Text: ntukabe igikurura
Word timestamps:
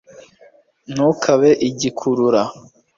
ntukabe 0.93 1.49
igikurura 1.69 2.41